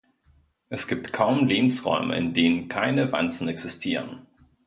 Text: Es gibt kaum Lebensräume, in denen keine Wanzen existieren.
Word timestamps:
Es 0.69 0.87
gibt 0.87 1.13
kaum 1.13 1.45
Lebensräume, 1.45 2.15
in 2.17 2.33
denen 2.33 2.69
keine 2.69 3.11
Wanzen 3.11 3.47
existieren. 3.47 4.25